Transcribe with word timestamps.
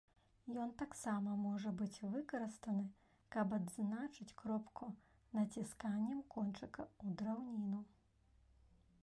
Ён 0.61 0.69
таксама 0.81 1.33
можа 1.41 1.73
быць 1.81 2.05
выкарыстаны, 2.13 2.85
каб 3.35 3.53
адзначыць 3.59 4.29
кропку 4.41 4.89
націсканнем 5.41 6.25
кончыка 6.37 6.81
ў 7.05 7.07
драўніну. 7.23 7.79